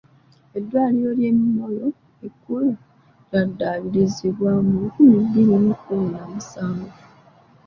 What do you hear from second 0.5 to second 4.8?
Eddwaliro ly'e Moyo ekkulu lyaddaabirizibwa mu